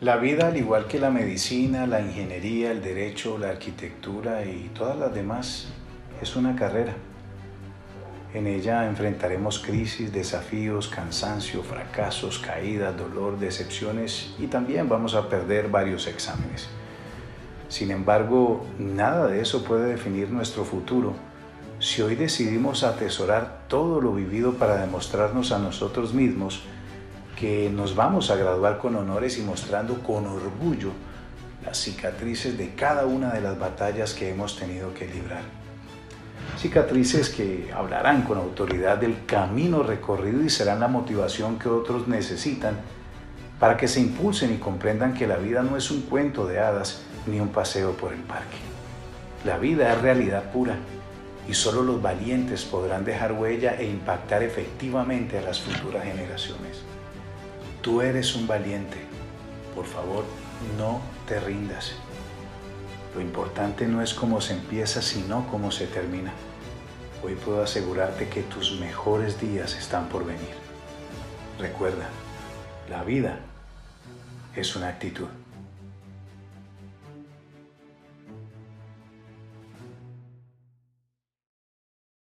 La 0.00 0.16
vida, 0.16 0.48
al 0.48 0.56
igual 0.56 0.86
que 0.86 0.98
la 0.98 1.10
medicina, 1.10 1.86
la 1.86 2.00
ingeniería, 2.00 2.72
el 2.72 2.82
derecho, 2.82 3.38
la 3.38 3.50
arquitectura 3.50 4.44
y 4.44 4.70
todas 4.74 4.98
las 4.98 5.14
demás, 5.14 5.68
es 6.20 6.34
una 6.34 6.56
carrera. 6.56 6.94
En 8.34 8.48
ella 8.48 8.88
enfrentaremos 8.88 9.60
crisis, 9.60 10.12
desafíos, 10.12 10.88
cansancio, 10.88 11.62
fracasos, 11.62 12.40
caídas, 12.40 12.96
dolor, 12.96 13.38
decepciones 13.38 14.34
y 14.40 14.48
también 14.48 14.88
vamos 14.88 15.14
a 15.14 15.28
perder 15.28 15.68
varios 15.68 16.08
exámenes. 16.08 16.66
Sin 17.68 17.92
embargo, 17.92 18.66
nada 18.80 19.28
de 19.28 19.40
eso 19.40 19.62
puede 19.62 19.86
definir 19.86 20.28
nuestro 20.28 20.64
futuro 20.64 21.14
si 21.78 22.02
hoy 22.02 22.16
decidimos 22.16 22.82
atesorar 22.82 23.60
todo 23.68 24.00
lo 24.00 24.12
vivido 24.12 24.54
para 24.54 24.78
demostrarnos 24.78 25.52
a 25.52 25.58
nosotros 25.60 26.12
mismos 26.14 26.62
que 27.38 27.70
nos 27.70 27.94
vamos 27.94 28.30
a 28.30 28.36
graduar 28.36 28.78
con 28.78 28.96
honores 28.96 29.38
y 29.38 29.42
mostrando 29.42 30.02
con 30.02 30.26
orgullo 30.26 30.90
las 31.64 31.78
cicatrices 31.78 32.56
de 32.58 32.74
cada 32.74 33.06
una 33.06 33.32
de 33.32 33.40
las 33.40 33.58
batallas 33.58 34.14
que 34.14 34.30
hemos 34.30 34.58
tenido 34.58 34.92
que 34.94 35.06
librar. 35.06 35.42
Cicatrices 36.58 37.30
que 37.30 37.70
hablarán 37.74 38.22
con 38.22 38.38
autoridad 38.38 38.98
del 38.98 39.24
camino 39.26 39.82
recorrido 39.82 40.42
y 40.42 40.50
serán 40.50 40.80
la 40.80 40.88
motivación 40.88 41.58
que 41.58 41.68
otros 41.68 42.06
necesitan 42.06 42.76
para 43.58 43.76
que 43.76 43.88
se 43.88 44.00
impulsen 44.00 44.54
y 44.54 44.58
comprendan 44.58 45.14
que 45.14 45.26
la 45.26 45.36
vida 45.36 45.62
no 45.62 45.76
es 45.76 45.90
un 45.90 46.02
cuento 46.02 46.46
de 46.46 46.60
hadas 46.60 47.02
ni 47.26 47.40
un 47.40 47.48
paseo 47.48 47.92
por 47.92 48.12
el 48.12 48.20
parque. 48.20 48.58
La 49.44 49.58
vida 49.58 49.92
es 49.92 50.00
realidad 50.00 50.52
pura 50.52 50.76
y 51.48 51.54
solo 51.54 51.82
los 51.82 52.00
valientes 52.00 52.64
podrán 52.64 53.04
dejar 53.04 53.32
huella 53.32 53.76
e 53.78 53.86
impactar 53.86 54.42
efectivamente 54.42 55.38
a 55.38 55.42
las 55.42 55.60
futuras 55.60 56.04
generaciones. 56.04 56.82
Tú 57.84 58.00
eres 58.00 58.34
un 58.34 58.46
valiente. 58.46 58.96
Por 59.74 59.84
favor, 59.84 60.24
no 60.78 61.02
te 61.28 61.38
rindas. 61.38 61.92
Lo 63.14 63.20
importante 63.20 63.86
no 63.86 64.00
es 64.00 64.14
cómo 64.14 64.40
se 64.40 64.54
empieza, 64.54 65.02
sino 65.02 65.46
cómo 65.50 65.70
se 65.70 65.86
termina. 65.86 66.32
Hoy 67.22 67.34
puedo 67.34 67.62
asegurarte 67.62 68.30
que 68.30 68.40
tus 68.40 68.80
mejores 68.80 69.38
días 69.38 69.76
están 69.76 70.08
por 70.08 70.24
venir. 70.24 70.54
Recuerda, 71.58 72.08
la 72.88 73.04
vida 73.04 73.40
es 74.56 74.74
una 74.76 74.88
actitud. 74.88 75.28